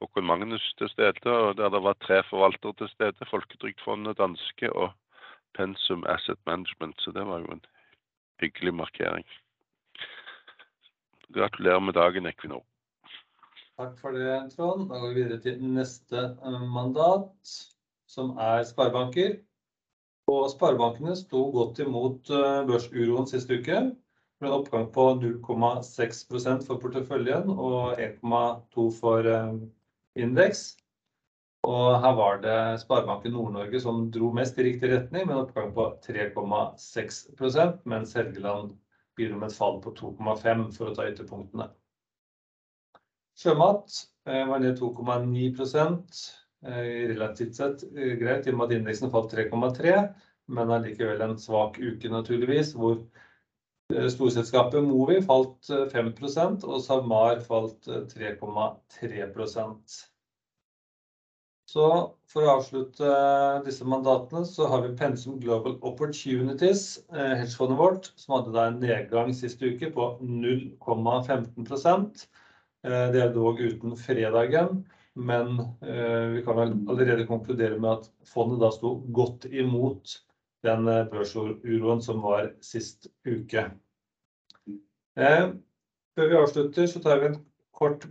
[0.00, 3.28] Håkon Magnus til stede, og der det var tre forvaltere til stede.
[3.30, 4.90] Folketrygdfondet, Danske og
[5.54, 7.00] Pensum Asset Management.
[7.02, 7.64] Så det var jo en
[8.40, 9.26] hyggelig markering.
[11.34, 12.64] Gratulerer med dagen, Equinor!
[13.78, 14.88] Takk for det, Trond.
[14.90, 16.22] Da går vi videre til neste
[16.74, 17.52] mandat,
[18.10, 19.36] som er sparebanker.
[20.32, 22.32] Og sparebankene sto godt imot
[22.66, 23.78] børsuroen sist uke,
[24.40, 29.30] med en oppgang på 0,6% for porteføljen og 1,2% for
[30.18, 30.66] indeks.
[31.68, 35.70] Og her var det Sparebanken Nord-Norge som dro mest i riktig retning, med en oppgang
[35.74, 38.74] på 3,6%, mens Helgeland
[39.18, 41.70] bidro med et fall på 2,5% for å ta ytterpunktene.
[43.38, 46.22] Sjømat var ned 2,9%.
[47.12, 50.08] Relativt sett greit, i og med at indeksen falt 3,3%,
[50.50, 52.96] men allikevel en svak uke naturligvis, hvor
[54.10, 60.00] storselskapet Movi falt 5% og SalMar falt 3,3%.
[61.68, 61.84] Så
[62.32, 63.08] for å avslutte
[63.66, 69.34] disse mandatene så har vi Pensum Global Opportunities, hedgefondet vårt, som hadde da en nedgang
[69.36, 72.26] siste uke på 0,15%.
[72.88, 74.82] Det er dog uten fredagen,
[75.18, 75.58] men
[76.34, 80.14] vi kan allerede konkludere med at fondet da sto godt imot
[80.66, 83.66] den børsuroen som var sist uke.
[85.18, 85.52] Før
[86.32, 87.40] vi avslutter så tar vi en
[87.78, 88.06] kort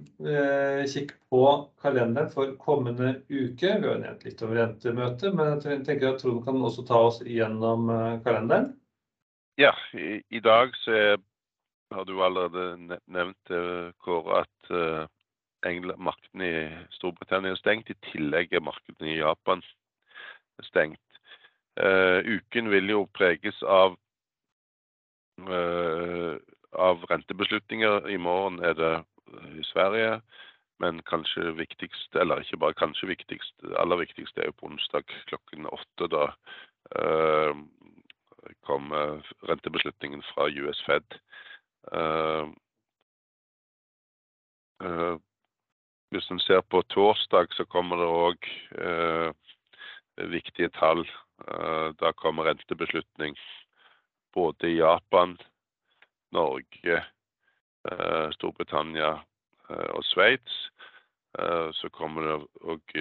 [0.87, 1.43] kikk på
[1.83, 3.73] kalenderen for kommende uke.
[3.81, 7.19] Vi har nevnt litt om rentemøtet, men jeg tenker at Trond kan også ta oss
[7.25, 7.89] gjennom
[8.23, 8.75] kalenderen.
[9.59, 11.17] Ja, i dag så
[11.91, 13.51] har du allerede nevnt,
[14.03, 14.71] Kåre, at
[15.97, 17.89] markedene i Storbritannia er stengt.
[17.89, 19.63] I tillegg er markedene i Japan
[20.63, 21.01] stengt.
[21.77, 23.97] Uken vil jo preges av
[27.11, 28.07] rentebeslutninger.
[28.09, 28.93] I morgen er det
[29.59, 30.21] i Sverige,
[30.79, 35.65] men kanskje viktigst, eller ikke bare kanskje viktigst, aller viktigst er jo på onsdag klokken
[35.69, 36.09] åtte.
[36.13, 36.23] Da
[38.63, 41.19] kommer rentebeslutningen fra US Fed.
[46.11, 49.33] Hvis en ser på torsdag så kommer det også
[50.31, 51.03] viktige tall.
[51.99, 53.37] Da kommer rentebeslutning
[54.33, 55.37] både i Japan,
[56.31, 57.03] Norge
[58.35, 59.13] Storbritannia
[59.69, 60.57] og Sveits.
[61.77, 62.97] Så kommer det òg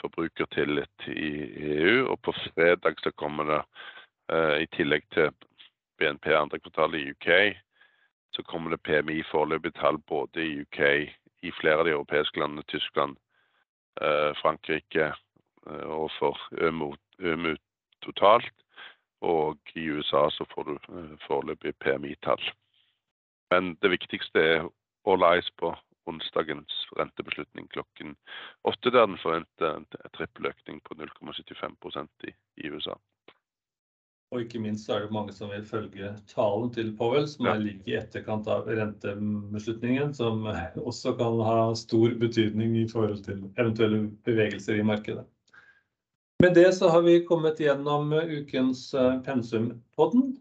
[0.00, 1.30] forbrukertillit i
[1.76, 2.06] EU.
[2.10, 3.62] Og på fredag så kommer det,
[4.62, 5.30] i tillegg til
[6.00, 7.28] BNP andre kvartal i UK,
[8.36, 10.80] så kommer det PMI foreløpig tall både i UK,
[11.42, 13.16] i flere av de europeiske landene, Tyskland,
[14.42, 15.12] Frankrike
[15.64, 17.56] og for ØMU
[18.04, 18.52] totalt.
[19.24, 20.74] Og i USA så får du
[21.24, 22.42] foreløpig PMI-tall.
[23.50, 24.68] Men det viktigste er
[25.08, 25.72] all eyes på
[26.06, 28.14] onsdagens rentebeslutning klokken
[28.68, 32.94] åtte, der den forventer en trippeløkning på 0,75% i USA.
[34.34, 37.86] Og ikke minst er det mange som vil følge talen til Powell, som er like
[37.86, 40.42] i etterkant av rentebeslutningen, som
[40.82, 45.24] også kan ha stor betydning i forhold til eventuelle bevegelser i markedet.
[46.42, 48.90] Med det så har vi kommet gjennom ukens
[49.24, 50.34] Pensumpodden,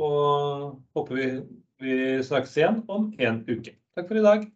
[0.00, 1.42] og håper
[1.82, 3.74] vi snakkes igjen om en uke.
[3.98, 4.46] Takk for i dag!